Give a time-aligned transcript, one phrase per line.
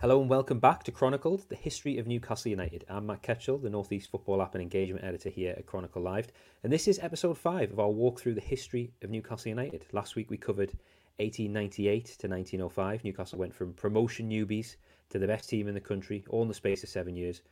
[0.00, 2.84] Hello and welcome back to Chronicled, the history of Newcastle United.
[2.88, 6.28] I'm Matt Ketchell, the Northeast Football App and Engagement Editor here at Chronicle Live,
[6.62, 9.86] and this is episode 5 of our walk through the history of Newcastle United.
[9.90, 10.70] Last week we covered
[11.16, 13.02] 1898 to 1905.
[13.02, 14.76] Newcastle went from promotion newbies
[15.10, 17.42] to the best team in the country, all in the space of seven years.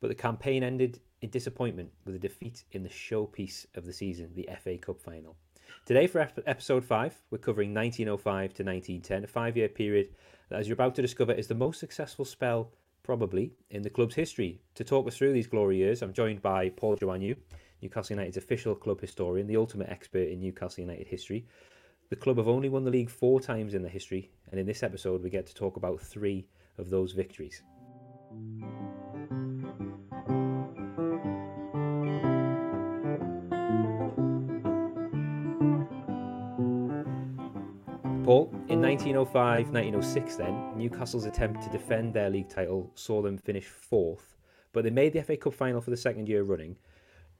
[0.00, 4.30] But the campaign ended in disappointment with a defeat in the showpiece of the season,
[4.34, 5.36] the FA Cup final.
[5.84, 10.08] Today, for episode 5, we're covering 1905 to 1910, a five year period
[10.50, 12.72] that, as you're about to discover, is the most successful spell,
[13.02, 14.60] probably, in the club's history.
[14.74, 17.36] To talk us through these glory years, I'm joined by Paul Joannou,
[17.80, 21.46] Newcastle United's official club historian, the ultimate expert in Newcastle United history.
[22.10, 24.82] The club have only won the league four times in their history, and in this
[24.82, 27.62] episode, we get to talk about three of those victories.
[38.70, 44.36] In 1905 1906, then, Newcastle's attempt to defend their league title saw them finish fourth,
[44.72, 46.76] but they made the FA Cup final for the second year running.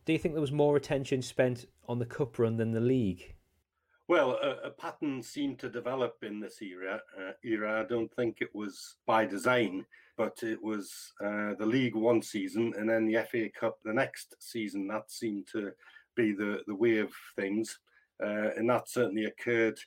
[0.06, 3.36] Do you think there was more attention spent on the cup run than the league?
[4.08, 7.00] Well, a, a pattern seemed to develop in this era.
[7.16, 9.86] Uh, era, I don't think it was by design,
[10.16, 14.34] but it was uh, the league one season and then the FA Cup the next
[14.40, 14.88] season.
[14.88, 15.70] That seemed to
[16.16, 17.78] be the the way of things,
[18.20, 19.78] uh, and that certainly occurred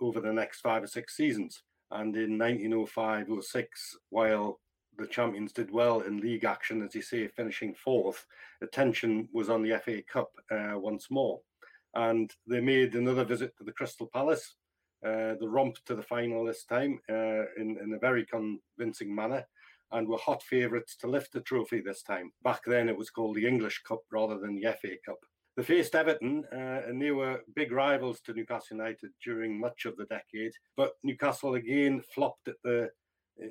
[0.00, 1.62] over the next five or six seasons.
[1.90, 4.60] And in 1905 06, while
[4.98, 8.26] the champions did well in league action, as you say, finishing fourth,
[8.62, 11.40] attention was on the FA Cup uh, once more.
[11.94, 14.54] And they made another visit to the Crystal Palace,
[15.04, 19.44] uh, the romp to the final this time uh, in, in a very convincing manner,
[19.92, 22.30] and were hot favourites to lift the trophy this time.
[22.44, 25.18] Back then, it was called the English Cup rather than the FA Cup.
[25.60, 29.94] They faced Everton, uh, and they were big rivals to Newcastle United during much of
[29.98, 30.52] the decade.
[30.74, 32.88] But Newcastle again flopped at the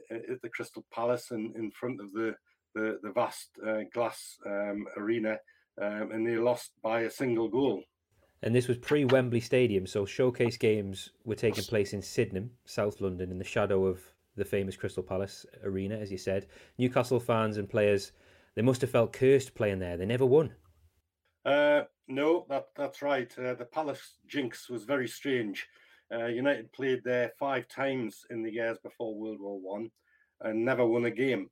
[0.09, 2.35] at the Crystal Palace and in front of the
[2.73, 5.37] the, the vast uh, glass um, arena,
[5.79, 7.83] um, and they lost by a single goal.
[8.41, 13.01] And this was pre Wembley Stadium, so showcase games were taking place in Sydenham, South
[13.01, 14.01] London, in the shadow of
[14.35, 16.47] the famous Crystal Palace arena, as you said.
[16.79, 18.13] Newcastle fans and players,
[18.55, 19.95] they must have felt cursed playing there.
[19.95, 20.53] They never won.
[21.45, 23.31] Uh, no, that that's right.
[23.37, 25.67] Uh, the Palace jinx was very strange.
[26.11, 29.91] Uh, United played there five times in the years before World War One,
[30.41, 31.49] and never won a game.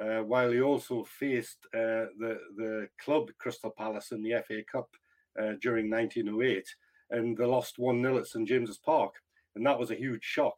[0.00, 4.88] Uh, while he also faced uh, the the club Crystal Palace in the FA Cup
[5.40, 6.66] uh, during 1908,
[7.10, 9.14] and they lost one 0 at St James's Park,
[9.54, 10.54] and that was a huge shock.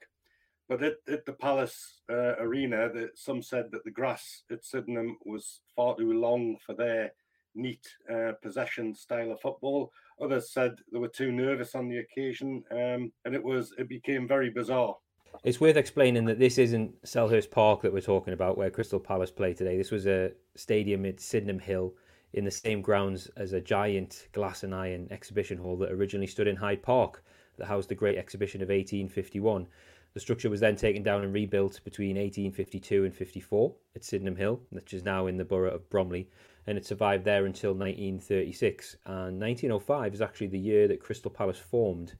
[0.68, 5.60] But at, at the Palace arena, the, some said that the grass at Sydenham was
[5.76, 7.12] far too long for their
[7.54, 9.92] neat uh, possession style of football.
[10.20, 14.28] Others said they were too nervous on the occasion, um, and it was it became
[14.28, 14.96] very bizarre.
[15.44, 19.30] It's worth explaining that this isn't Selhurst Park that we're talking about, where Crystal Palace
[19.30, 19.76] play today.
[19.76, 21.94] This was a stadium at Sydenham Hill
[22.34, 26.46] in the same grounds as a giant glass and iron exhibition hall that originally stood
[26.46, 27.24] in Hyde Park
[27.58, 29.66] that housed the Great Exhibition of 1851.
[30.14, 34.60] The structure was then taken down and rebuilt between 1852 and 54 at Sydenham Hill,
[34.70, 36.28] which is now in the borough of Bromley,
[36.66, 38.96] and it survived there until 1936.
[39.06, 42.14] And 1905 is actually the year that Crystal Palace formed,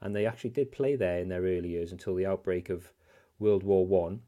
[0.00, 2.92] and they actually did play there in their early years until the outbreak of
[3.38, 4.20] World War One.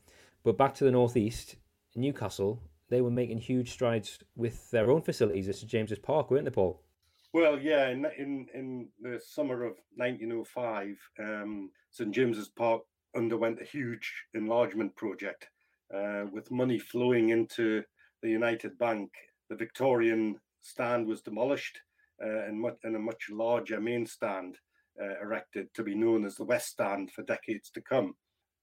[0.43, 1.57] But back to the northeast,
[1.95, 6.45] Newcastle, they were making huge strides with their own facilities at St James's Park, weren't
[6.45, 6.83] they, Paul?
[7.33, 12.83] Well, yeah, in in, in the summer of 1905, um, St James's Park
[13.15, 15.49] underwent a huge enlargement project
[15.95, 17.83] uh, with money flowing into
[18.23, 19.11] the United Bank
[19.51, 21.79] the Victorian stand was demolished
[22.25, 24.57] uh, and, much, and, a much larger main stand
[25.03, 28.15] uh, erected to be known as the West Stand for decades to come.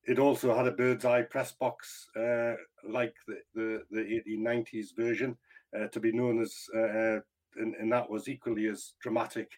[0.06, 2.54] It also had a bird's eye press box uh,
[2.88, 5.38] like the, the, the 1890s version
[5.78, 7.19] uh, to be known as, uh, uh,
[7.57, 9.50] and, and, that was equally as dramatic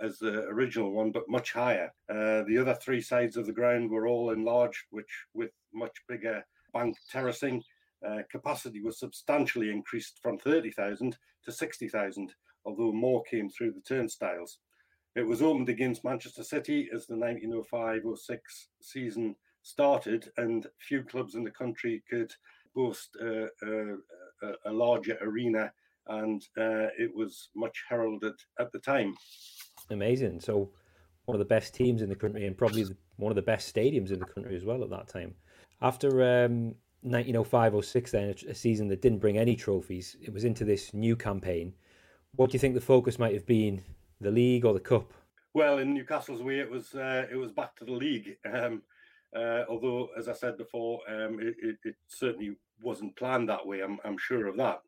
[0.00, 1.90] as the original one, but much higher.
[2.08, 6.94] the other three sides of the ground were all enlarged, which with much bigger bank
[7.10, 7.62] terracing
[8.06, 12.32] uh, capacity was substantially increased from 30,000 to 60,000,
[12.64, 14.58] although more came through the turnstiles.
[15.14, 21.34] It was opened against Manchester City as the 1905 06 season started, and few clubs
[21.34, 22.30] in the country could
[22.74, 25.72] boast a, a, a larger arena,
[26.08, 29.14] and uh, it was much heralded at the time.
[29.90, 30.40] Amazing.
[30.40, 30.70] So,
[31.24, 32.84] one of the best teams in the country, and probably
[33.16, 35.34] one of the best stadiums in the country as well at that time.
[35.80, 40.16] After um, 1905 06 then a season that didn't bring any trophies.
[40.22, 41.74] It was into this new campaign.
[42.34, 43.82] What do you think the focus might have been?
[44.20, 45.12] The league or the cup?
[45.54, 48.36] Well in newcastle's way it was uh, it was back to the league.
[48.52, 48.82] Um,
[49.34, 53.80] uh, although as i said before um, it, it, it, certainly wasn't planned that way
[53.80, 54.82] i'm, I'm sure of that.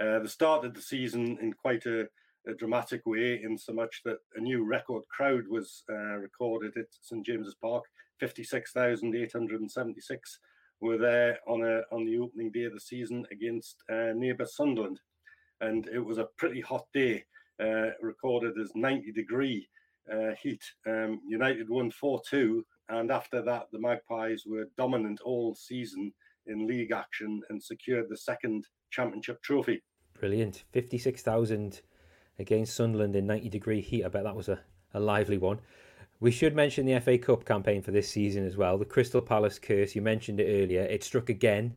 [0.00, 2.08] Uh, start of the season in quite a,
[2.48, 6.86] a, dramatic way in so much that a new record crowd was uh, recorded at
[7.02, 7.84] st james's park
[8.18, 10.38] 56,876
[10.82, 15.00] were there on a on the opening day of the season against uh, neighbour Sunderland,
[15.60, 17.24] and it was a pretty hot day,
[17.62, 19.66] uh, recorded as 90 degree
[20.12, 20.62] uh, heat.
[20.86, 22.62] Um, United won 4-2
[22.92, 26.12] and after that, the Magpies were dominant all season
[26.46, 29.82] in league action and secured the second championship trophy.
[30.18, 30.64] Brilliant.
[30.72, 31.80] 56,000
[32.38, 34.04] against Sunderland in 90 degree heat.
[34.04, 34.60] I bet that was a,
[34.92, 35.60] a lively one.
[36.22, 38.78] We should mention the FA Cup campaign for this season as well.
[38.78, 40.82] The Crystal Palace curse, you mentioned it earlier.
[40.82, 41.76] It struck again.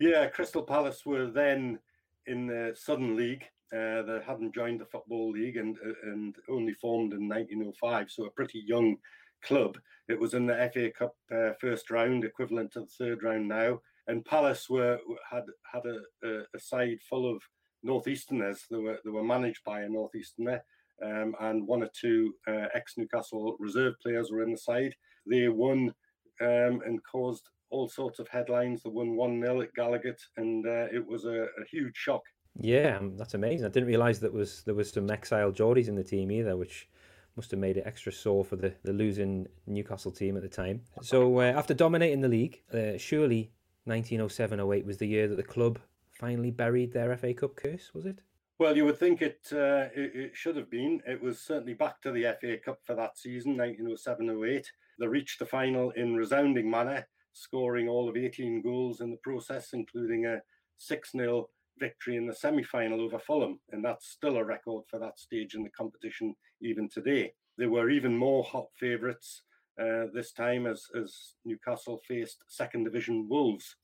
[0.00, 1.78] Yeah, Crystal Palace were then
[2.26, 3.44] in the Southern League.
[3.70, 8.30] Uh, they hadn't joined the Football League and, and only formed in 1905, so a
[8.30, 8.96] pretty young
[9.42, 9.76] club.
[10.08, 13.82] It was in the FA Cup uh, first round, equivalent to the third round now.
[14.06, 14.98] And Palace were
[15.30, 17.42] had had a, a side full of
[17.84, 18.60] northeasterners.
[18.70, 20.62] They were they were managed by a northeasterner,
[21.02, 24.94] um, and one or two uh, ex Newcastle reserve players were in the side.
[25.26, 25.94] They won
[26.40, 28.82] um, and caused all sorts of headlines.
[28.82, 32.22] They won one 0 at Gallowgate, and uh, it was a, a, huge shock.
[32.60, 33.66] Yeah, um, that's amazing.
[33.66, 36.88] I didn't realise that was there was some exiled Geordies in the team either, which
[37.36, 40.82] must have made it extra sore for the, the losing Newcastle team at the time.
[41.02, 43.50] So uh, after dominating the league, uh, surely
[43.88, 45.80] 1907-08 was the year that the club
[46.12, 48.20] finally buried their FA Cup curse, was it?
[48.58, 51.00] Well, you would think it, uh, it, it should have been.
[51.06, 54.64] It was certainly back to the FA Cup for that season, 1907-08.
[55.00, 59.70] They reached the final in resounding manner, scoring all of 18 goals in the process,
[59.72, 60.40] including a
[60.80, 61.46] 6-0
[61.80, 65.64] victory in the semi-final over Fulham, and that's still a record for that stage in
[65.64, 67.32] the competition even today.
[67.58, 69.42] They were even more hot favourites
[69.80, 73.74] uh, this time as, as Newcastle faced second division Wolves.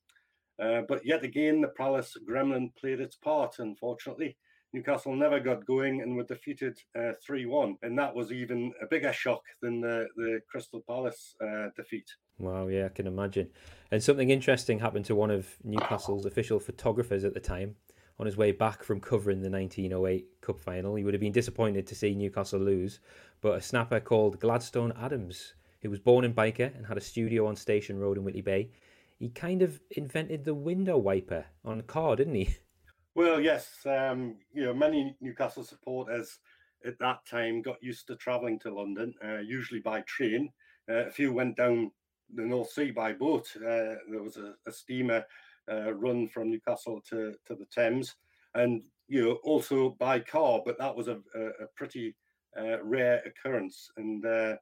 [0.62, 4.36] Uh, but yet again, the Palace Gremlin played its part, unfortunately.
[4.72, 7.76] Newcastle never got going and were defeated uh, 3 uh, 1.
[7.82, 12.08] And that was even a bigger shock than the, the Crystal Palace uh, defeat.
[12.38, 13.48] Wow, yeah, I can imagine.
[13.90, 17.76] And something interesting happened to one of Newcastle's official photographers at the time
[18.18, 20.94] on his way back from covering the 1908 Cup final.
[20.94, 23.00] He would have been disappointed to see Newcastle lose,
[23.40, 27.46] but a snapper called Gladstone Adams, who was born in Byker and had a studio
[27.46, 28.70] on Station Road in Whitley Bay,
[29.18, 32.56] he kind of invented the window wiper on a car, didn't he?
[33.14, 33.68] Well, yes.
[33.86, 36.38] Um, you know, many Newcastle supporters
[36.86, 40.50] at that time got used to travelling to London, uh, usually by train.
[40.88, 41.90] Uh, a few went down
[42.34, 43.48] the North Sea by boat.
[43.56, 45.24] Uh, there was a, a steamer
[45.70, 48.14] uh, run from Newcastle to, to the Thames,
[48.54, 50.60] and you know also by car.
[50.64, 52.14] But that was a, a, pretty
[52.58, 53.90] uh, rare occurrence.
[53.96, 54.56] And uh,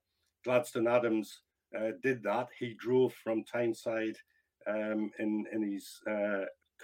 [0.44, 1.40] Gladstone Adams
[2.02, 2.48] did that.
[2.58, 4.16] He drove from Tyneside
[4.66, 6.00] um, in in his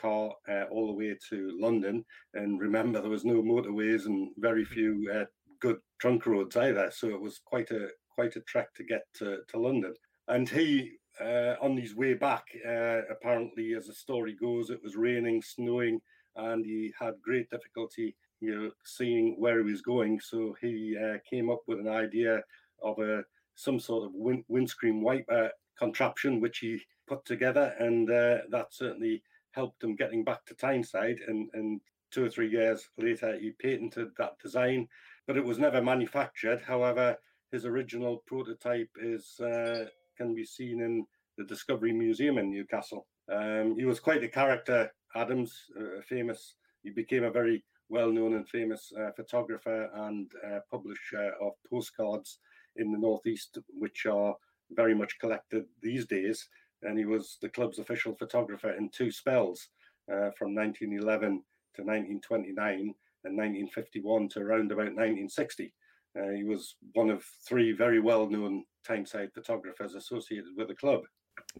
[0.00, 2.04] car uh, all the way to London.
[2.34, 5.26] And remember, there was no motorways and very few
[5.60, 6.90] good trunk roads either.
[6.90, 9.94] So it was quite a quite a trek to get to, to London.
[10.28, 14.96] And he, uh, on his way back, uh, apparently, as the story goes, it was
[14.96, 16.00] raining, snowing,
[16.36, 20.20] and he had great difficulty, you know, seeing where he was going.
[20.20, 22.42] So he uh, came up with an idea
[22.82, 23.24] of a
[23.56, 29.22] some sort of wind, windscreen wiper contraption, which he put together, and uh, that certainly
[29.54, 31.18] helped him getting back to Tyneside.
[31.26, 31.80] And, and
[32.10, 34.88] two or three years later, he patented that design,
[35.26, 36.60] but it was never manufactured.
[36.60, 37.16] However,
[37.52, 41.06] his original prototype is uh, can be seen in
[41.38, 43.06] the Discovery Museum in Newcastle.
[43.32, 46.56] Um, he was quite a character, Adams, uh, famous.
[46.82, 52.38] He became a very well-known and famous uh, photographer and uh, publisher of postcards
[52.76, 54.34] in the northeast, which are
[54.70, 56.48] very much collected these days.
[56.84, 59.68] And he was the club's official photographer in two spells,
[60.10, 61.42] uh, from 1911
[61.76, 65.72] to 1929 and 1951 to around about 1960.
[66.16, 71.02] Uh, he was one of three very well-known Tyneside photographers associated with the club.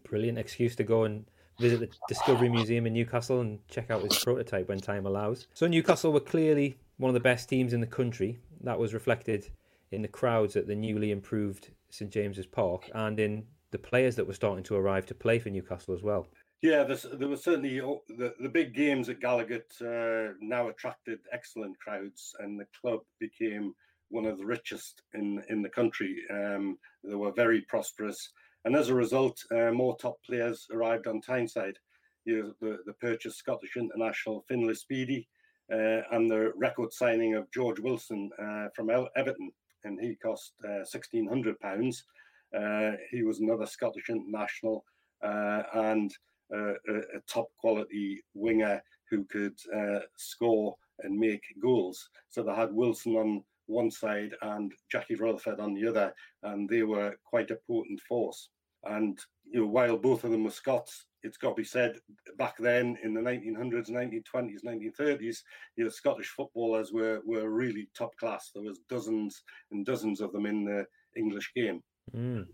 [0.03, 1.25] Brilliant excuse to go and
[1.59, 5.47] visit the Discovery Museum in Newcastle and check out his prototype when time allows.
[5.53, 8.39] So Newcastle were clearly one of the best teams in the country.
[8.61, 9.49] That was reflected
[9.91, 14.25] in the crowds at the newly improved St James's Park and in the players that
[14.25, 16.27] were starting to arrive to play for Newcastle as well.
[16.61, 21.77] Yeah, there were certainly oh, the, the big games at Gallowgate uh, now attracted excellent
[21.79, 23.73] crowds, and the club became
[24.09, 26.15] one of the richest in in the country.
[26.31, 28.31] Um, they were very prosperous,
[28.63, 31.77] and as a result, uh, more top players arrived on Tyneside.
[32.23, 35.27] You know, the the purchase Scottish international Finlay Speedie,
[35.69, 39.51] uh, and the record signing of George Wilson uh, from Everton,
[39.83, 42.05] and he cost uh, sixteen hundred pounds.
[42.57, 44.83] Uh, he was another Scottish international,
[45.21, 46.11] and
[46.51, 52.09] a, a, top quality winger who could uh, score and make goals.
[52.29, 56.83] So they had Wilson on one side and Jackie Rutherford on the other, and they
[56.83, 58.49] were quite a potent force.
[58.83, 61.97] And you know, while both of them were Scots, it's got to be said
[62.37, 65.37] back then in the 1900s, 1920s, 1930s,
[65.75, 68.51] you know, Scottish footballers were were really top class.
[68.53, 70.85] There was dozens and dozens of them in the
[71.17, 71.81] English game.
[72.13, 72.47] Mm.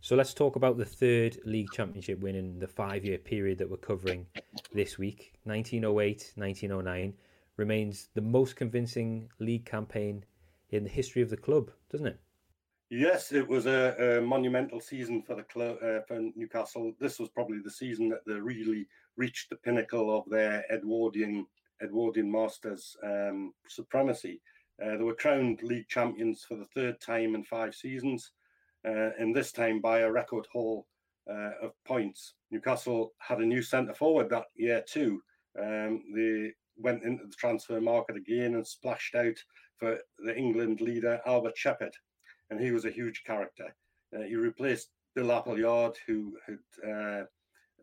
[0.00, 3.70] So let's talk about the third league championship win in the five year period that
[3.70, 4.26] we're covering
[4.72, 5.32] this week.
[5.44, 7.14] 1908 1909
[7.56, 10.24] remains the most convincing league campaign
[10.70, 12.20] in the history of the club, doesn't it?
[12.88, 16.92] Yes, it was a, a monumental season for the club uh, for Newcastle.
[16.98, 21.46] This was probably the season that they really reached the pinnacle of their Edwardian
[21.82, 24.40] Edwardian masters um, supremacy.
[24.82, 28.32] Uh, they were crowned league champions for the third time in five seasons
[28.84, 30.86] and this time by a record haul
[31.30, 32.34] uh, of points.
[32.50, 35.20] Newcastle had a new centre forward that year too.
[35.60, 39.36] Um, they went into the transfer market again and splashed out
[39.78, 41.92] for the England leader Albert Shepherd,
[42.50, 43.74] and he was a huge character.
[44.16, 47.24] Uh, he replaced Bill Appleyard, who had, uh,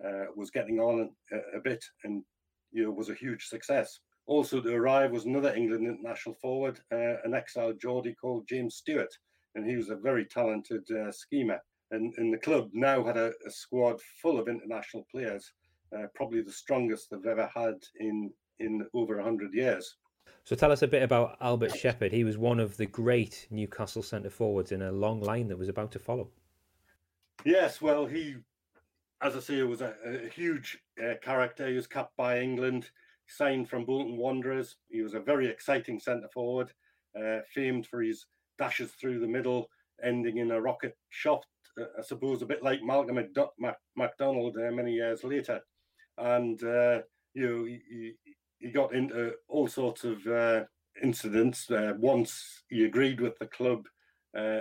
[0.06, 2.24] uh, was getting on a, a, bit and
[2.72, 4.00] you know was a huge success.
[4.28, 9.14] Also to arrive was another England international forward, uh, an exiled Geordie called James Stewart,
[9.58, 11.60] and he was a very talented uh, schemer.
[11.92, 15.52] And, and the club now had a, a squad full of international players,
[15.96, 19.98] uh, probably the strongest they've ever had in in over hundred years.
[20.44, 22.12] So tell us a bit about Albert Shepherd.
[22.12, 25.70] He was one of the great Newcastle centre forwards in a long line that was
[25.70, 26.30] about to follow.
[27.46, 28.36] Yes, well, he,
[29.22, 31.68] as I say, was a, a huge uh, character.
[31.68, 32.90] He was capped by England,
[33.28, 34.78] signed from Bolton Wanderers.
[34.90, 36.72] He was a very exciting centre forward,
[37.18, 38.26] uh, famed for his
[38.58, 39.70] dashes through the middle,
[40.04, 41.44] ending in a rocket shot,
[41.80, 43.20] uh, I suppose, a bit like Malcolm
[43.96, 45.62] MacDonald uh, many years later.
[46.18, 47.02] And, uh,
[47.34, 48.14] you know, he,
[48.60, 50.64] he, got into all sorts of uh,
[51.04, 51.70] incidents.
[51.70, 53.86] Uh, once he agreed with the club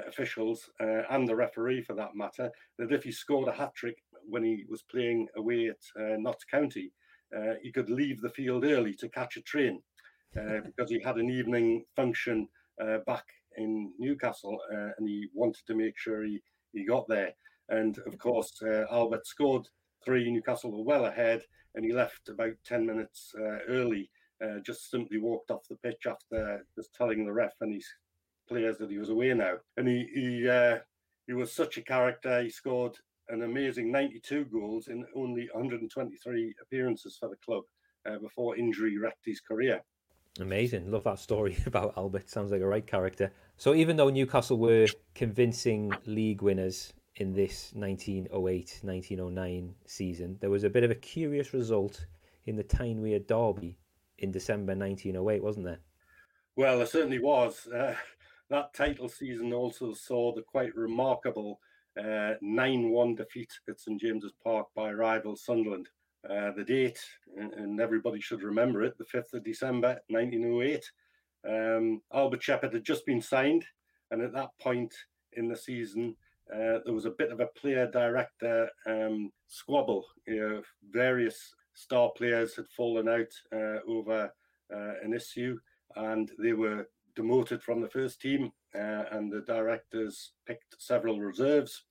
[0.09, 4.43] officials and the referee, for that matter, that if he scored a hat trick when
[4.43, 6.93] he was playing away at Notts County,
[7.63, 9.83] he could leave the field early to catch a train.
[10.33, 12.49] because he had an evening function
[12.81, 13.25] uh, back
[13.57, 16.41] in Newcastle, uh, and he wanted to make sure he,
[16.73, 17.33] he got there.
[17.69, 19.67] And of course, uh, Albert scored
[20.05, 20.31] three.
[20.31, 21.43] Newcastle were well ahead,
[21.75, 24.11] and he left about 10 minutes uh, early.
[24.45, 27.87] Uh, just simply walked off the pitch after just telling the ref and his
[28.49, 29.55] players that he was away now.
[29.77, 30.79] And he he uh,
[31.27, 32.43] he was such a character.
[32.43, 32.97] He scored
[33.29, 37.65] an amazing 92 goals in only 123 appearances for the club
[38.09, 39.83] uh, before injury wrecked his career.
[40.41, 40.91] Amazing.
[40.91, 42.29] Love that story about Albert.
[42.31, 43.33] Sounds like a right character.
[43.57, 50.71] So even though Newcastle were convincing league winners in this 1908-1909 season, there was a
[50.71, 52.07] bit of a curious result
[52.45, 53.79] in the Tyne-Wear derby
[54.19, 55.81] in December 1908, wasn't there?
[56.55, 57.67] Well, there certainly was.
[57.67, 57.95] Uh,
[58.51, 61.61] that title season also saw the quite remarkable
[61.99, 65.89] 9-1 uh, defeat at St James's Park by rival Sunderland.
[66.29, 66.99] Uh, the date,
[67.37, 70.91] and everybody should remember it, the 5th of December 1908.
[71.49, 73.65] Um, Albert Shepherd had just been signed,
[74.11, 74.93] and at that point
[75.35, 76.17] in the season,
[76.53, 80.05] uh, there was a bit of a player director um, squabble.
[80.27, 84.31] You know, various star players had fallen out uh, over
[84.75, 85.59] uh, an issue,
[85.97, 91.85] and they were demoted from the first team, uh, and the directors picked several reserves.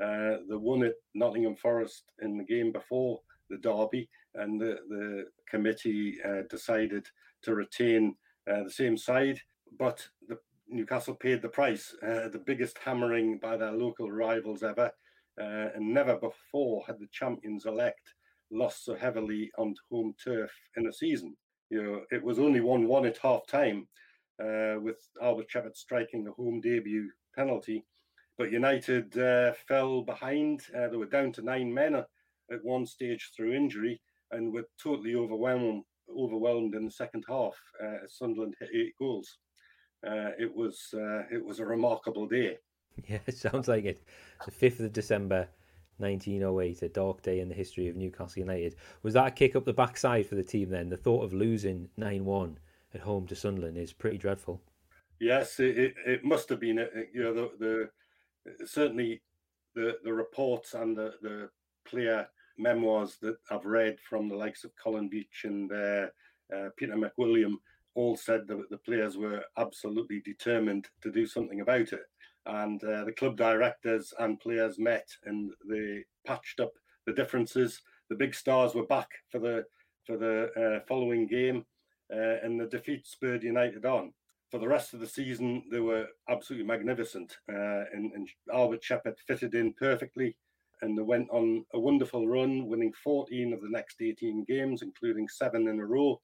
[0.00, 5.24] Uh, the one at Nottingham Forest in the game before the derby, and the, the
[5.48, 7.06] committee uh, decided
[7.42, 8.14] to retain
[8.50, 9.40] uh, the same side,
[9.78, 10.38] but the
[10.68, 14.90] Newcastle paid the price, uh, the biggest hammering by their local rivals ever,
[15.40, 18.14] uh, and never before had the champions elect
[18.50, 21.36] lost so heavily on home turf in a season.
[21.70, 23.88] You know, it was only one-one at half time,
[24.42, 27.84] uh, with Albert Shepherd striking a home debut penalty.
[28.38, 30.62] But United uh, fell behind.
[30.72, 32.04] they were down to nine men
[32.50, 34.00] at one stage through injury
[34.30, 35.84] and were totally overwhelmed
[36.16, 37.54] overwhelmed in the second half.
[37.82, 39.38] Uh, Sunderland hit eight goals.
[40.06, 42.58] Uh, it was uh, it was a remarkable day.
[43.06, 44.02] Yeah, it sounds like it.
[44.46, 45.48] The fifth of December,
[45.98, 48.74] 1908, a dark day in the history of Newcastle United.
[49.02, 50.88] Was that a kick up the backside for the team then?
[50.88, 52.58] The thought of losing 9 1
[52.94, 54.62] at home to Sunderland is pretty dreadful.
[55.20, 56.78] Yes, it, it, it must have been.
[57.12, 57.90] You know, the,
[58.46, 59.20] the certainly
[59.74, 61.50] the the reports and the the
[61.86, 62.26] player
[62.58, 66.06] memoirs that I've read from the likes of Colin Veitch and uh,
[66.54, 67.54] uh, Peter McWilliam
[67.94, 72.04] all said that the players were absolutely determined to do something about it.
[72.44, 76.72] And uh, the club directors and players met and they patched up
[77.06, 77.80] the differences.
[78.10, 79.64] The big stars were back for the
[80.06, 81.64] for the uh, following game,
[82.14, 84.12] uh, and the defeat spurred United on.
[84.52, 89.16] For the rest of the season, they were absolutely magnificent, uh, and, and Albert Shepherd
[89.26, 90.36] fitted in perfectly
[90.82, 95.28] and they went on a wonderful run, winning 14 of the next 18 games, including
[95.28, 96.20] seven in a row.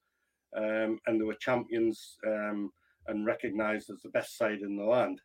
[0.55, 2.71] Um, and they were champions um,
[3.07, 5.19] and recognised as the best side in the land.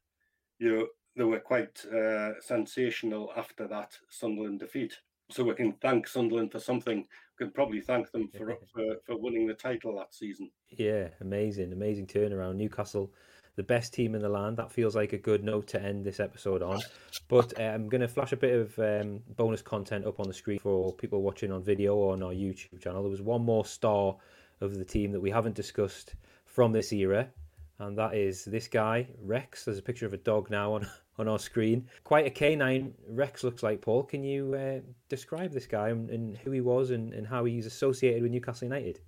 [0.59, 4.97] You know, they were quite uh, sensational after that Sunderland defeat.
[5.31, 6.99] So we can thank Sunderland for something.
[7.39, 10.51] We can probably thank them for, for, for winning the title that season.
[10.71, 12.57] Yeah, amazing, amazing turnaround.
[12.57, 13.13] Newcastle
[13.59, 14.57] the best team in the land.
[14.57, 16.79] That feels like a good note to end this episode on.
[17.27, 20.33] But uh, I'm going to flash a bit of um, bonus content up on the
[20.33, 23.03] screen for people watching on video or on our YouTube channel.
[23.03, 24.17] There was one more star
[24.61, 26.15] of the team that we haven't discussed
[26.47, 27.29] from this era,
[27.81, 29.65] and that is this guy, Rex.
[29.65, 30.89] There's a picture of a dog now on,
[31.19, 31.89] on our screen.
[32.05, 34.05] Quite a canine Rex looks like, Paul.
[34.05, 37.67] Can you uh, describe this guy and, and, who he was and, and how he's
[37.67, 39.01] associated with Newcastle United?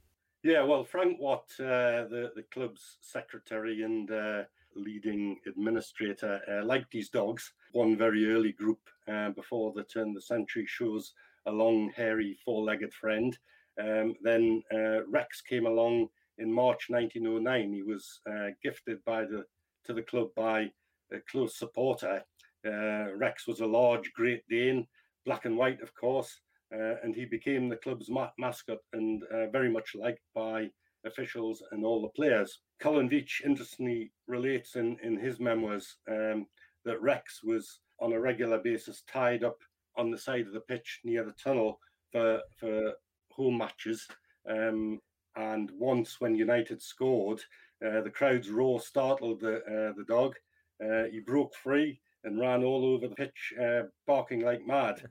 [0.42, 4.44] Yeah, well, Frank Watt, uh, the the club's secretary and uh,
[4.74, 7.52] leading administrator, uh, liked these dogs.
[7.72, 11.12] One very early group uh, before the turn of the century shows
[11.44, 13.36] a long, hairy, four-legged friend.
[13.78, 17.74] Um, then uh, Rex came along in March 1909.
[17.74, 19.44] He was uh, gifted by the
[19.84, 20.70] to the club by
[21.12, 22.24] a close supporter.
[22.64, 24.86] Rex was a large Great Dane,
[25.26, 26.40] black and white, of course
[26.74, 30.70] uh, and he became the club's ma- mascot and uh, very much liked by
[31.04, 32.60] officials and all the players.
[32.80, 36.46] Colin Veitch interestingly relates in, in his memoirs um,
[36.84, 39.58] that Rex was on a regular basis tied up
[39.96, 41.78] on the side of the pitch near the tunnel
[42.12, 42.92] for, for
[43.30, 44.06] home matches.
[44.48, 45.00] Um,
[45.36, 47.40] and once when United scored,
[47.84, 50.34] uh, the crowd's roar startled the, uh, the dog.
[50.82, 55.02] Uh, he broke free and ran all over the pitch, uh, barking like mad.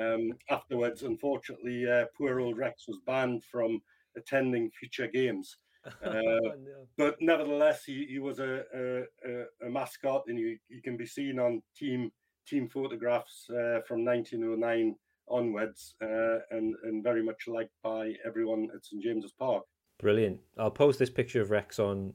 [0.00, 3.80] Um, afterwards, unfortunately, uh, poor old Rex was banned from
[4.16, 5.56] attending future games.
[6.04, 6.88] Uh, no.
[6.98, 11.38] But nevertheless, he, he was a, a, a, mascot, and he, he can be seen
[11.38, 12.10] on team
[12.44, 14.96] team photographs uh, from 1909
[15.28, 19.62] onwards, uh, and and very much liked by everyone at St James's Park.
[20.00, 20.40] Brilliant!
[20.58, 22.12] I'll post this picture of Rex on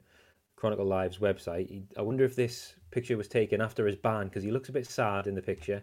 [0.58, 1.84] Chronicle Live's website.
[1.98, 4.86] I wonder if this picture was taken after his ban because he looks a bit
[4.86, 5.82] sad in the picture.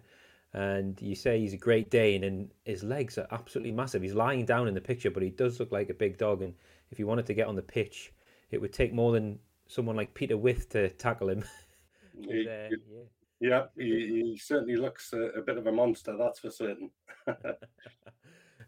[0.54, 4.02] And you say he's a Great Dane, and his legs are absolutely massive.
[4.02, 6.42] He's lying down in the picture, but he does look like a big dog.
[6.42, 6.54] And
[6.90, 8.12] if he wanted to get on the pitch,
[8.50, 11.44] it would take more than someone like Peter Withe to tackle him.
[12.20, 13.00] he, uh, yeah.
[13.40, 16.90] yeah, he, he certainly looks a, a, bit of a monster, that's for certain.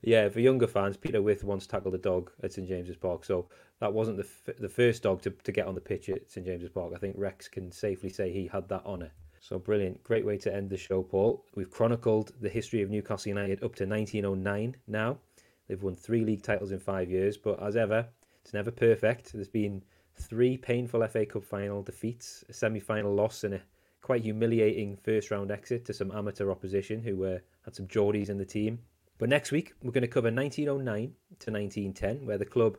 [0.02, 3.48] yeah, for younger fans, Peter Withe once tackled a dog at St James's Park, so
[3.80, 6.46] that wasn't the f- the first dog to, to get on the pitch at St
[6.46, 6.92] James's Park.
[6.94, 9.10] I think Rex can safely say he had that honour.
[9.40, 11.44] So brilliant, great way to end the show, Paul.
[11.54, 15.18] We've chronicled the history of Newcastle United up to 1909 now.
[15.66, 18.06] They've won three league titles in five years, but as ever,
[18.42, 19.32] it's never perfect.
[19.32, 19.82] There's been
[20.16, 23.62] three painful FA Cup final defeats, a semi-final loss, and a
[24.02, 28.38] quite humiliating first round exit to some amateur opposition who uh, had some Geordies in
[28.38, 28.78] the team.
[29.20, 32.78] But next week, we're going oh to cover 1909 to 1910, where the club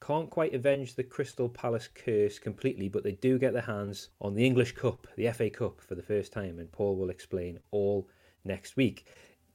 [0.00, 4.32] can't quite avenge the Crystal Palace curse completely, but they do get their hands on
[4.32, 8.08] the English Cup, the FA Cup, for the first time, and Paul will explain all
[8.42, 9.06] next week.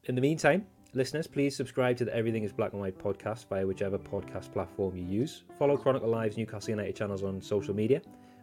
[0.04, 3.66] In the meantime, listeners, please subscribe to the Everything is Black and White podcast via
[3.66, 5.42] whichever podcast platform you use.
[5.58, 8.00] Follow Chronicle Live's Newcastle United channels on social media.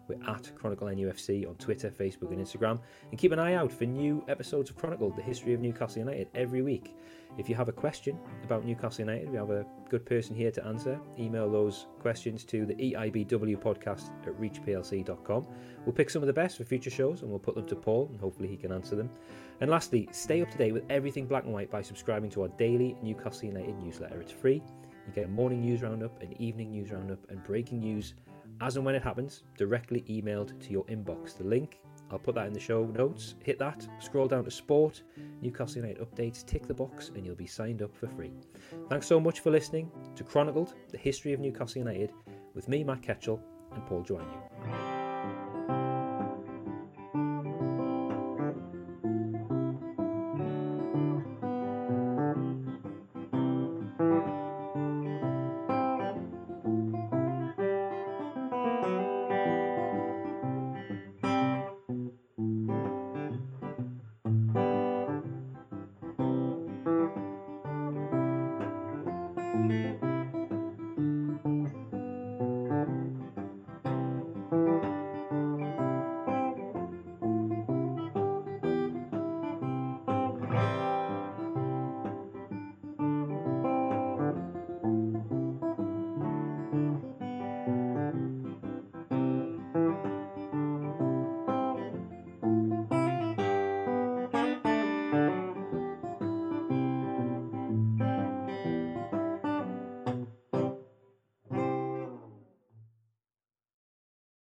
[0.08, 2.80] We're at Chronicle NUFC on Twitter, Facebook, and Instagram.
[3.10, 6.28] And keep an eye out for new episodes of Chronicle, the history of Newcastle United,
[6.34, 6.94] every week.
[7.36, 10.64] If you have a question about Newcastle United, we have a good person here to
[10.66, 11.00] answer.
[11.18, 15.46] Email those questions to the EIBW podcast at reachplc.com.
[15.84, 18.08] We'll pick some of the best for future shows and we'll put them to Paul
[18.12, 19.10] and hopefully he can answer them.
[19.60, 22.48] And lastly, stay up to date with everything black and white by subscribing to our
[22.48, 24.20] daily Newcastle United newsletter.
[24.20, 24.62] It's free.
[25.06, 28.14] You get a morning news roundup, an evening news roundup, and breaking news
[28.60, 31.36] as and when it happens, directly emailed to your inbox.
[31.36, 33.34] The link I'll put that in the show notes.
[33.42, 35.02] Hit that, scroll down to sport,
[35.40, 38.30] Newcastle United updates, tick the box, and you'll be signed up for free.
[38.88, 42.12] Thanks so much for listening to Chronicled, the history of Newcastle United,
[42.54, 43.40] with me, Matt Ketchell,
[43.72, 44.83] and Paul Joannou.